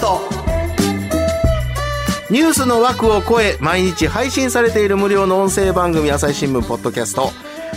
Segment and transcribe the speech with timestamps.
[0.00, 0.20] スト。
[2.30, 7.30] ニュースの枠を超え毎日配信されている無料の音声番組朝日新聞ポッドキャスト。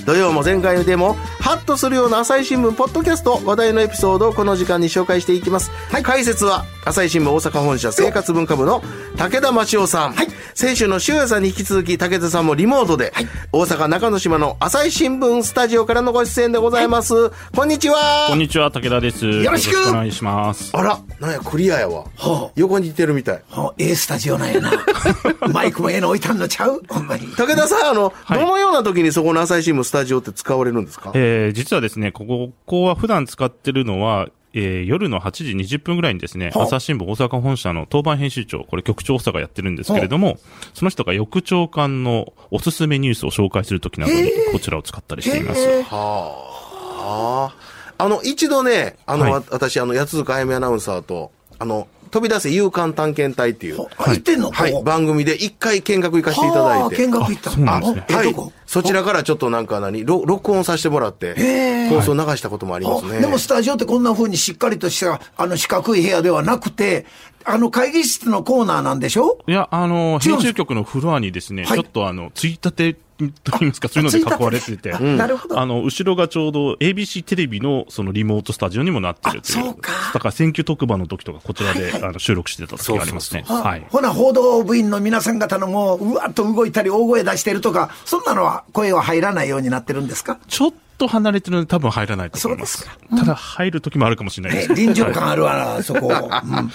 [0.05, 8.81] 土曜も前回でもハッとするような朝日新聞ポッドキャスト話題のエピソードをこの時間に紹介していきます、解説は朝日新聞大阪本社生活文化部の
[9.17, 10.15] 武田真夫さん、
[10.55, 13.11] 先週の周也さんに引き続き武田さんもリモートで、
[13.51, 18.27] 大阪中之島の朝日新聞スタジオからのご出演でございます、こんにちは。
[18.29, 19.25] こんにちは、武田です。
[19.25, 19.89] よろしく。
[19.89, 20.69] お願いします。
[20.77, 22.07] あらなんやクリアやわ、は
[22.49, 23.41] あ横にいてるみたい。
[23.49, 24.71] ほうええスタジオなんやな。
[25.51, 26.81] マイクもええの置いたんのちゃう？
[26.87, 27.27] ほんまに。
[27.35, 28.39] 武田さん、あの、はい。
[28.39, 31.11] どのような時にそこの朝日新聞スタジオって使われるんですか？
[31.15, 40.37] えー、実はですね、ここ、ここは普段使ってるのは、えー、夜の8時20分ぐらいにですね、はあ朝日新聞大阪本社の当番編集長、これ局長補佐がやってるんですけれども、
[40.73, 45.83] その人が翌朝刊のおすすめニュースを紹介するときなどに、こちらを使ったりしています。
[45.83, 47.73] はあ。
[47.97, 49.31] あの、一度ね、あの、はい。
[49.33, 54.51] わ私、あの、八塚あやめアナウンサーと、あの、飛び出せ勇敢探検隊っていう、あ行ってんの？
[54.51, 56.83] はい、番組で一回見学行かせていただいて。
[56.83, 57.49] はあ見学行った。
[57.49, 58.35] あそうなんですねはい。
[58.67, 63.17] そちらからちょっとなんか何、ろ録音させてもらって、放送流したこともありますね。
[63.17, 67.07] あでもスタジオってこんな風にしっかりとしたあの四角い部屋ではなくて
[67.45, 69.39] あの会議室のコーナーなんでしょ？
[69.47, 71.79] いや、あの、編集局のフロアにですね、はい。
[71.79, 72.95] ちょっとあの、ついたて
[73.31, 75.59] と言いますか、そういうので囲われてて、あなるほど。
[75.59, 79.59] あの、後ろがちょうど ABC テレビのそのリモートスタジオにもなってるという。
[79.59, 79.91] あそうか。
[80.13, 83.43] だから選挙特番の時とかこちらで、あの収録してた時がありますね。
[83.47, 83.85] あはい。
[83.89, 90.39] ほな報道部員の皆さん方のもううわっと動いたり大声出してるとかそんなのは声は入らないようになってるんですか？
[90.47, 92.77] ちょっと離れてるので多分入らないと思います。
[92.79, 94.81] そうですただ入る時もあるかもしれないえです。
[94.81, 96.71] 臨場感あるわなそこ、 うん。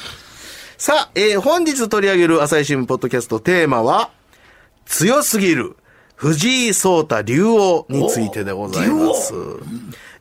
[0.76, 4.10] さあ、えー本日取り上げる朝日新聞ポッドキャストテーマは、
[4.86, 5.76] 強すぎる
[6.18, 9.32] 藤井聡太竜王についてでございます。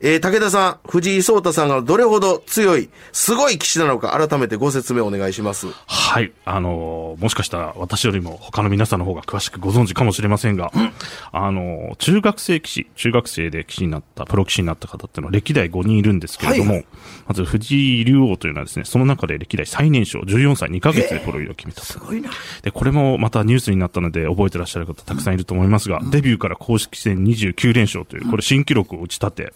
[0.00, 5.66] えー武田さん、藤井聡太さんがどれほど強い、すごい棋士なのか、改めてご説明お願いします。
[5.86, 6.32] はい。
[6.44, 10.70] あのーもしかしたら私よりも他の皆さんの方が詳しくご存知かもしれませんが、
[11.32, 16.86] あのー中学生棋士、中学生で棋士になった、プロ棋士になった方っていうのは歴代5人いるんですけれども、はい
[17.26, 21.86] まず藤井竜王というのはですね、その中で歴代最年少、14歳2ヶ月でプロ入りを決めたと。
[21.86, 22.30] すごいな
[22.62, 29.52] で、これもまたニュースになったので覚えてらっしゃる方たくさんいると思いますが、デビューから公式戦29連勝という、これ新記録を打ち立て、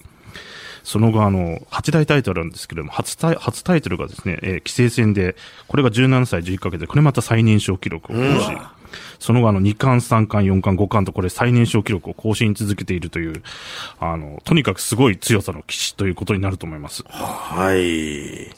[0.85, 5.37] その後、あの、8大タイトルなんですけれども、初タイ初タイトルがですね、えー、棋聖戦で、
[5.69, 8.59] これが17歳11ヶ月で、これまた最年少記録を更新。
[9.19, 13.43] その後、あの、2冠、3冠、4冠、5冠と、これ最年少記録を更新続けているという、
[14.01, 17.05] あの、とにかくすごい強さの棋士ということになると思います。
[17.09, 18.51] はい。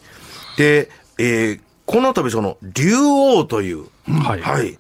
[0.56, 4.78] で、えーこの度その、竜王という、はいはい。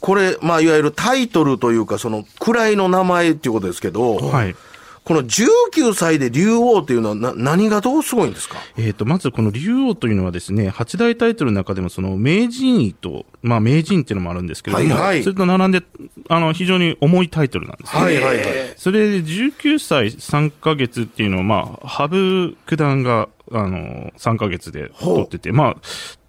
[0.00, 4.56] これ、まあ、いわゆるタイトルというか、その、位の名前っていうことですけど、はい。
[5.04, 8.58] この19歳で竜王というのはな、何がどうすごいんですか？
[8.76, 15.82] えっ、と、まずこの竜王というのはですね、八大タイトルの中でもその名人位と、まあ名人っていうのもあるんですけれども、はいはいそれと並んで、
[16.28, 18.02] あの、非常に重いタイトルなんですね。
[18.02, 18.46] はいはいはい。
[18.76, 25.76] それで19歳3ヶ月っていうのは、まあ、羽生九段が、あの、3ヶ月で取ってて、まあ、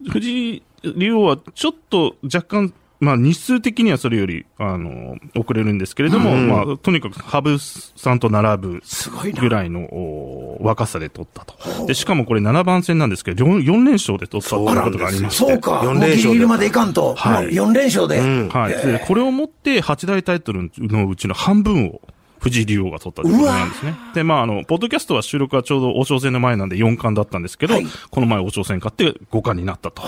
[0.09, 0.63] 藤井
[0.97, 9.41] 竜王はちょっと若干、まあ、日数的にはそれより、あの、遅れるんですけれども、まあ、とにかく羽生さんと並ぶすごいな。
[9.41, 11.85] ぐらいのお若さで取ったと。
[11.85, 15.51] で、しかもこれ7番戦なんですけど、4, 4連勝で取ったということがありまして。
[15.51, 15.81] そうか。
[15.83, 16.17] 四もう連勝で。
[16.17, 17.55] ギリギリまでいかんと、はい。
[17.55, 18.87] もう4連勝で、はい。
[18.87, 22.01] でこれをもって、八大タイトルのうちの半分を、
[22.43, 23.95] 藤井竜王が取ったということなんですね。
[24.13, 27.85] で、まあ、あの、ポッドキャストは収録はちょうど王将戦の前なんで4冠だったんですけど、はい。
[28.11, 30.03] この前王将戦勝って5冠になったと。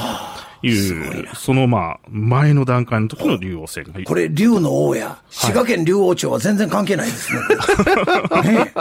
[0.62, 4.04] いう、そのまあ、前の段階の時の竜王戦が。
[4.04, 5.22] これ竜の王や。
[5.30, 7.40] 滋賀県竜王町は全然関係ないですね。
[8.66, 8.74] ね。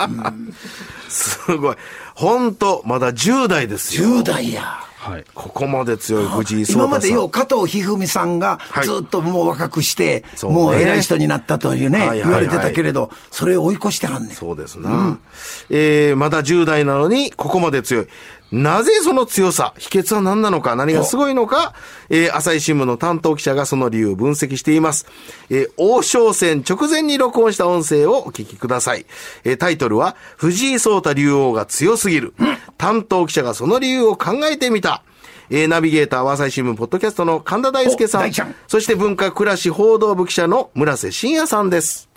[1.09, 1.77] すごい。
[2.15, 4.21] 本当まだ10代ですよ。
[4.21, 5.25] 10代やはい。
[5.35, 6.91] ここまで強い藤井聡今太さん。
[6.91, 14.33] までよう加藤一二三さんがいずっともう若くして、そうねもう偉い人になったというね、はいはいはい言われてたけれど、それを追い越してはんねん。
[14.33, 15.19] そうですな。
[15.69, 18.07] えー、まだ10代なのに、ここまで強い。
[18.55, 21.75] なぜその強さ、秘訣は何なのか、何がすごいのか、
[22.09, 25.07] えー、朝日新聞の担当記者がその理由を分析しています。
[25.51, 29.07] えー、王将戦直前に録音した音声をお聞きください。
[29.43, 32.33] えー、タイトルは、藤井聡太竜王が強すぎる。
[32.79, 35.03] 担当記者がその理由を考えてみた。
[35.51, 38.33] えーナビゲーターは朝日新聞ポッドキャストの神田大輔さん。
[38.69, 42.14] そして文化暮らし報道部記者の村瀬信也さんです。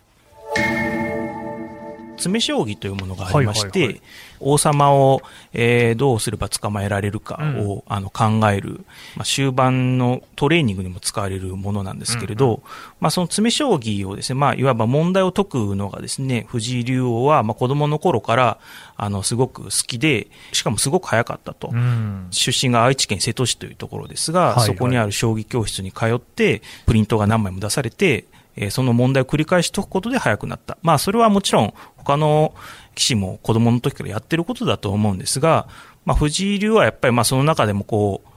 [2.27, 4.01] 詰将棋というものがありまして、
[4.39, 5.21] 王様を、
[5.53, 8.85] えーどうすれば捕まえられるかを、あの考える、
[9.15, 12.61] まあ、終盤のトレーニングにも使われるものなんですけれど、
[12.99, 18.59] まあ、その詰将棋をですね、まあ、いわば問題を解くのがですね、藤井竜王は、まあ、子供の頃から、
[18.95, 21.69] あの、すごく好きで、しかもすごく早かったと。
[21.71, 22.27] うん。
[22.31, 28.25] 出身が愛知県瀬戸市というところですが、そこにある将棋教室に通って、プリントが何枚も出されて、
[28.57, 30.77] えーその問題を繰り返し解くことで早くなった。
[30.81, 32.53] まあ、それはもちろん、他の
[32.95, 35.67] 棋士も子供の時からやってることだと思うんですが、
[36.05, 38.29] まあ、藤井流はやっぱりまあ、その中でもこう、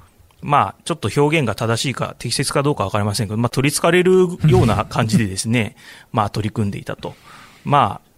[0.43, 5.77] まあ、ちょっと表現が正しいか、適切かどうかわかりませんけど、まあ、取り憑かれるような感じでですね、
[6.13, 7.15] まあ、取り組んでいたと。
[7.65, 8.11] まあ、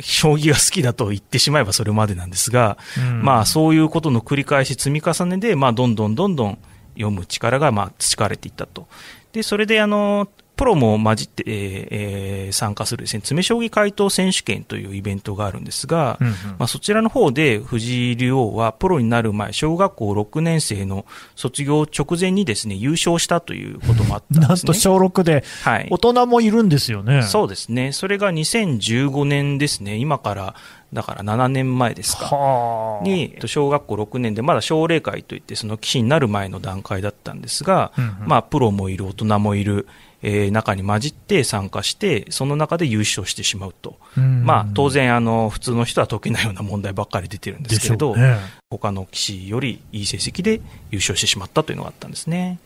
[0.00, 6.58] 将棋が好きだと言ってしまえばそれまでなんですが、うんまあそういうことの繰り返し積み重ねで、まあどんどんどんどん
[6.94, 8.88] 読む力がまあ培われていったと。
[9.32, 10.28] で、それであの、
[10.60, 24.48] プロも混じって、えーえー参加するですね、詰将棋回答選手権というイベントがあるんですが、うんうんまあそちらの方で藤井竜王はプロになる前、小学校6年生の卒業直前にですね、優勝したということもあったんですね。
[24.48, 25.86] なんと小6で、はい。
[25.90, 27.22] 大人もいるんですよね。
[27.22, 27.92] そうですね。
[27.92, 29.96] それが2015年ですね。
[29.96, 30.54] 今から、
[30.92, 32.24] だから7年前ですか。
[32.26, 33.04] はあ。
[33.04, 39.86] に、えっと小学校6年で、まだ奨励会といって、その棋士になる前の段階だったんですが、うんうんまあ、プロもいる、大人もいる、
[40.22, 43.98] えー中に混じって参加して、その中で優勝してしまうと。
[44.16, 48.36] うんまあ、当然、あの、普通の人は解けないような問題ばっかり出てるんでですけれど、うね。
[48.70, 52.58] 他の棋士よりいい成績で優勝してしまったというのがあったんですね。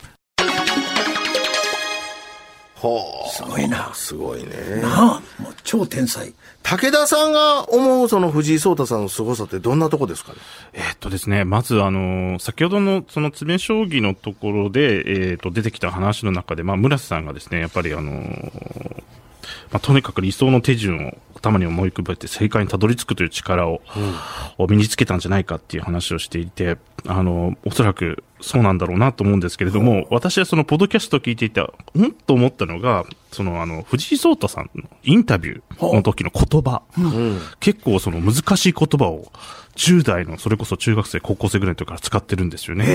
[2.88, 3.90] ほすごいな。
[3.92, 3.96] う。
[3.96, 4.50] すごいね。
[4.82, 6.32] なあ、もう超天才。
[6.62, 10.38] 武田さんが思うその藤井聡太さんの凄さってどんなとこですかね？
[10.74, 19.02] えーっとですね、まずあの、先ほどのその詰将棋のところで、えーっと、出てきた話の中で、まあ、村瀬さんがですね、やっぱりあのー
[19.70, 23.80] まあ、とにかく理想の手順を頭に思い浮かべて正解にたどり着くという力を,、
[24.56, 36.82] を身につけたんじゃないかっていう話をしていて、あの、おそらくそうなんだろうなと思うんですけれども、私はそのポッドキャストを聞いていて、んと思ったのが、そのあの、藤井聡太さんのインタビューの時の言葉、
[37.60, 39.32] 結構その難しい言葉を
[39.76, 42.86] 10代のそれこそ中学生、高校生ぐらいの時から使ってるんですよね。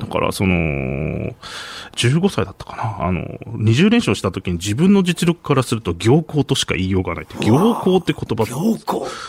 [0.00, 1.34] だからその、
[1.94, 3.06] 15歳だったかな。
[3.06, 3.22] あの、
[3.58, 7.34] 20連勝した時に自分の実力からすると行幸としか言いようがないって。
[7.44, 8.44] 行幸って言葉。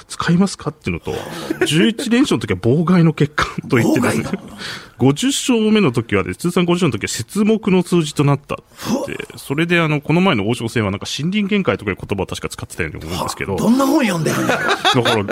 [0.07, 1.11] 使いますかっていうのと、
[1.65, 4.25] 11連勝の時は妨害の結果と言ってですね
[5.01, 8.57] 50勝目の時はで、通算50勝の時は節目の数字となったっ
[9.05, 12.71] て、それであの、この前の王将戦はなんか森林限界とかいう言葉を確か使っ。
[12.71, 15.23] てたように思うんですけど、どんな本読んでるんだろだから、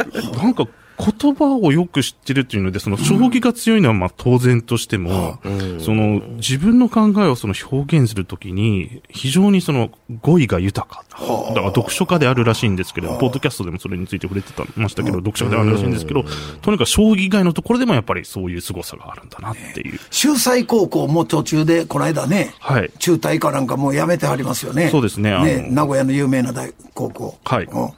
[0.44, 0.68] なんか
[1.00, 5.40] 言葉をよく知ってるっていうので、その将棋が強いのはまあ当然としても、
[5.80, 9.92] その自分の考えをその表現するときに、非常にその
[10.22, 11.06] 語彙が豊か。
[11.10, 16.26] だから読書家であるらしいんですけど、ポッドキャストでもそれについて触れてたましたけど、読書家であるらしいんですけど、
[16.62, 20.00] とにかく将棋以外のところでもやっぱりそういう凄さがあるんだなっていう。
[20.12, 22.92] 秀才高校も途中で、この間ね、はい。
[23.00, 24.90] 中退かなんかもう辞めてはりますよね。
[24.90, 27.38] そうですねね、名古屋の有名な大高校。
[27.46, 27.90] はいうん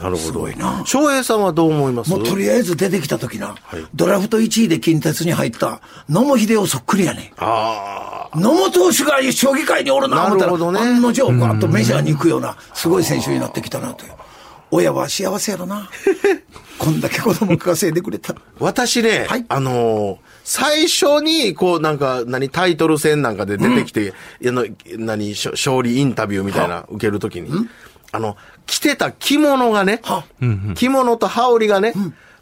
[0.00, 0.56] なるほどすごい。
[0.56, 0.82] な。
[0.86, 2.10] 翔平さんはどう思います？
[2.10, 3.54] もうとりあえず出てきた時な、
[3.94, 7.32] ドラフト1位で近鉄に入った野茂英雄そっくりやね。
[7.38, 14.12] あ野茂投手が将棋界におるな、思ったら、なるほどね案の定、バッとメジャーに行くような、すごい選手になってきたなという。
[14.70, 15.88] 親は幸せやろな。
[16.78, 18.34] こんだけ子供稼いでくれた。
[18.60, 20.16] 私ね、はいあのー
[20.50, 24.14] 最初に、こう、なんか、何、タイトル戦なんかで出てきて、
[24.46, 24.64] あの、
[24.96, 27.50] 何、勝利インタビューみたいな、受けるときに、
[28.12, 28.36] あの、
[28.66, 30.24] 着てた着物がね、は
[30.74, 31.92] 着物と羽織がね、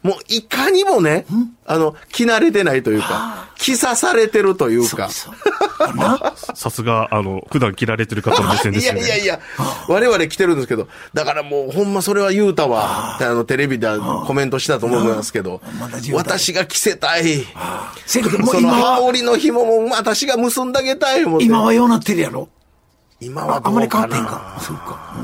[0.03, 1.25] もういかにもね、
[1.65, 5.09] あの、着慣れてないというか、着さされてるというか。
[5.09, 5.95] そうそう。
[5.97, 9.01] な さすが、あの、普段着られてる方の目線でいすよね。
[9.01, 9.39] やいやいや、
[9.87, 13.87] 我々来てるんですけど、だからもうほんまそれは言うたわ、あの、テレビで
[14.25, 17.45] コメントしたと思いますけどまだ、10代私が着せたい。
[18.05, 18.21] そ
[18.61, 21.23] の羽織の紐も私が結んであげたい。
[21.41, 22.47] 今はようなってるやろ。
[23.19, 24.29] 今はああんまり変わどうかな。
[24.29, 24.61] ってんか。
[24.61, 25.15] そうか。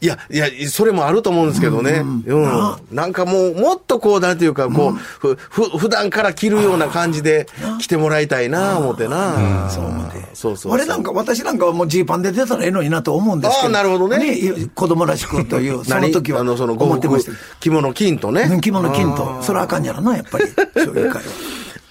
[0.00, 2.02] いや、いや、それもあると思うんですけどね。
[2.26, 2.76] うん。
[2.90, 7.46] なんかもう、もっとこう、なんていうか、こう、ふ、ふ、普段から着るような感じで
[7.80, 9.68] 着てもらいたいな、思ってな。
[9.70, 10.24] そう思って。
[10.34, 10.72] そうそう。
[10.72, 13.62] 俺なんか、私なんかはもうジーパンで出たらええのになと思うんですけど。
[13.64, 17.18] ああなるほどね子供らしくという、 その何時はあの、その、思ってま。
[17.60, 18.58] 着物金とね。
[18.62, 19.38] 着物金と。
[19.42, 20.44] それはあかんやろな、やっぱり。
[20.74, 21.22] そういう会は。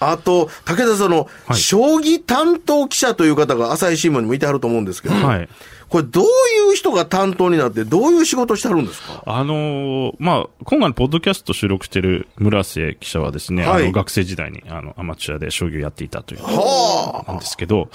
[0.00, 5.48] あと、武田さんの、はい将棋担当記者という方が朝日新聞にもいてはると思うんですけど、はい。
[5.94, 6.26] これどうい
[6.72, 9.22] う人が担当になって、どういう仕事してはるんですか？
[9.26, 13.84] あのーまあ、今回のポッドキャスト収録してる村瀬記者はですね、はい。
[13.84, 17.90] あの、学生時代に、あの、アマチュアで将棋をやっていたという、はなんですけど、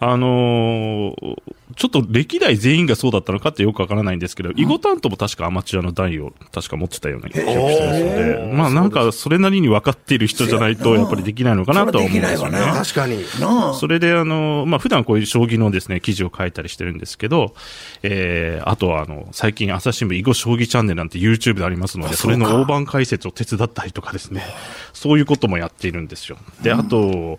[0.00, 1.42] あのー
[1.76, 12.74] ちょっと歴代全員がそうだったのかってよくわからないんですけど、囲碁担当も確かアマチュアの代を確か持ってたような記憶してますので、まあなんかそれなりに分かっている人じゃないとやっぱりできないのかなとは思うんですよねそれはできないわ。
[12.74, 13.22] な確かに。
[13.40, 13.74] なあ。
[13.74, 17.54] それで、あの、まあ、普段こういう将棋のですね、記事を書いたりしてるんですけど、
[18.02, 24.44] えー、あとは、あの、最近、朝日新聞囲碁将棋チャンネルなんて YouTube でありますので、それの大盤解説を手伝ったりとかですね、
[24.92, 26.38] そういうこともやっているんですよ。
[26.62, 27.38] で、あと、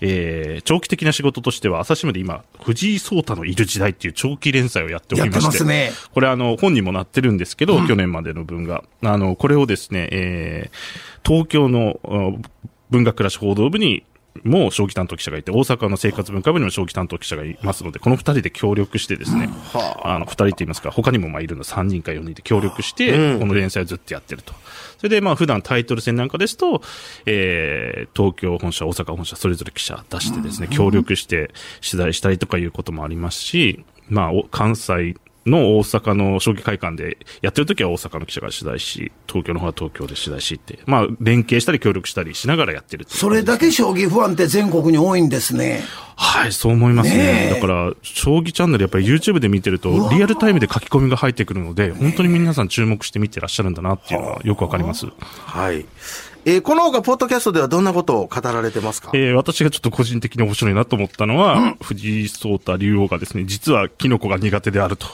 [0.00, 8.84] えー、長期的な仕事としては、朝日新聞で今、藤井聡太のいる時代っていう長期連載をやっておりまやってして、ますねこれあの、本にもなってるんですけど、去年までの分が。
[9.02, 12.32] あの、これをですね、えー、東京のあ
[12.90, 14.04] 文学暮らし報道部に、
[14.42, 19.48] も将棋担当記者がいて、大阪の生活文化部にも将棋担当記者がいますので、この二人で協力してですね、
[20.02, 20.18] あ。
[20.18, 24.52] の、二人って言いますか、他にもまあいるの3人か4人で協力して、この連載をずっとやってると。
[24.98, 26.82] それでまあ普段タイトル戦なんかですと、
[27.26, 31.50] えー、東京本社、大阪本社、それぞれ記者出してですね、協力して
[31.88, 45.82] 取材したりとかいうこともありますし、まあ、お関西の大阪の将棋会館でやってる時は大阪の記者が取材し、東京の方は東京で取材しって、まあ、連携したり協力したりしながらやってるそれだけ将棋ファンって全国に多いんですね。
[46.16, 47.16] はい、そう思いますね。
[47.16, 55.06] ねえだから、将棋チャンネルやっぱり YouTube で見てると、リアルタイムで書き込みが入ってくるので、本当に皆さん注目して見てらっしゃるんだなっていうのはよくわかります。
[55.44, 55.84] はい。
[56.46, 59.10] えーこの他、ポッドキャストではどんなことを語られてますか？
[59.14, 65.06] えー私がちょっと個人的に面白いなと思ったのは、藤井聡太竜王がですね、実はキノコが苦手であると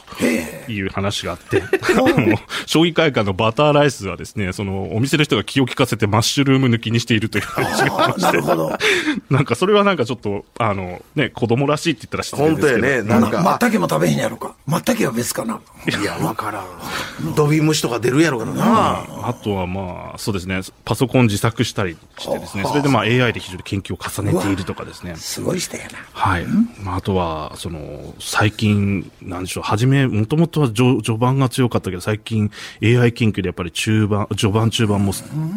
[0.68, 8.72] いう話があって、あの将棋会館のバターライスはですね、そのお店の人が気を利かせてマッシュルーム抜きにしているという話がありましてなる、ほど。
[9.30, 12.80] なんかそれはなんかちょっと、あの、ね、子供らしいって言ったら失礼本ですけど。
[12.80, 13.08] 当やね。
[13.08, 14.54] なんか、まったけも食べへんやろか。
[14.66, 15.60] まったけは別かな。
[15.88, 17.34] いや、わからん。
[17.36, 19.04] ドビムシとか出るやろからな。
[19.30, 25.16] あとはまあ、そうですね、パソコン自作したりしてですね、それでまあ AI で非常に研究を重ねているとかですね。
[25.16, 25.90] すごい人やな。
[26.12, 26.46] はい。
[26.82, 32.50] まあ、あとは、その、最近、なんでしょう、初め、もともとは序序盤が強かったけど、最近
[32.82, 35.12] AI 研究でやっぱり中盤、序盤中盤も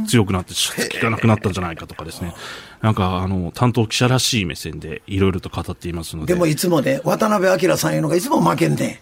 [0.07, 0.53] 強くなって、
[0.93, 2.33] 効かなくなったんじゃないかとかですね。
[2.81, 6.33] なんか、あの、担当記者らしい目線でいろいろと語っていますので。
[6.33, 9.01] でもいつもね、渡辺明さんいうのがいつも負けんね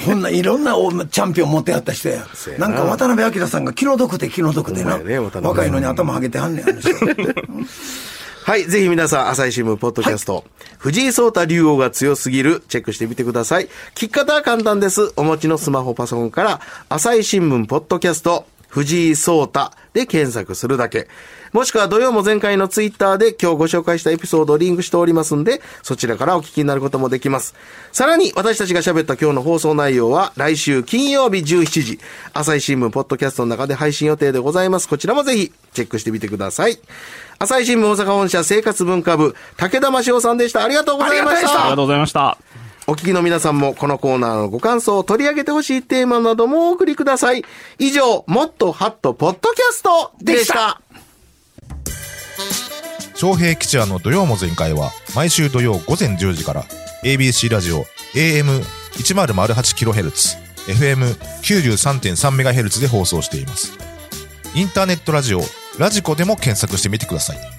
[0.00, 0.04] ん。
[0.04, 2.26] こんないろんなおチャンピオン持ってやった人や
[2.58, 4.98] なんか渡辺明さんが気の毒で気の毒でな。
[4.98, 6.64] ね若いのに頭上げてはんねん。
[8.42, 8.64] はい。
[8.64, 10.44] ぜひ皆さん、朝日新聞ポッドキャスト、
[10.78, 13.66] 藤井聡太竜王が強すぎる、チェックしてみてください。
[13.66, 15.12] 聞き方は簡単です。
[15.16, 21.08] お持ちのスマホパソコンから、朝日新聞ポッドキャスト、藤井聡太で検索するだけ。
[21.52, 27.54] もしくは土曜も前回のツイッターで今日ご紹介したエピソードをリンクしておりますんで、そちらからお聞きになることもできます。
[27.90, 32.00] さらに私たちが喋った今日の放送内容は来週金曜日17時、
[32.34, 34.90] 朝日新聞ポッドキャストの中で配信予定でございます。
[34.90, 36.78] こちらもぜひチェックしてみてください。
[37.38, 40.62] 朝日新聞大阪本社生活文化部、武田真夫さんでした。
[40.62, 41.82] ありがとうございましたありがと。
[41.84, 42.36] うございました。
[42.88, 47.44] お聞きの皆さんもこのコーナーのご感想を取り上げてほしいテーマなどもお送りください。
[47.78, 50.80] 以上、もっとハットポッドキャストでした。
[53.16, 56.64] 昌平吉弥の土曜も全開は毎週土曜午前10時から
[57.02, 63.72] ABC ラジオ AM1008kHz FM93.3MHz で放送しています
[64.54, 65.40] インターネットラジオ
[65.78, 67.55] ラジコでも検索してみてください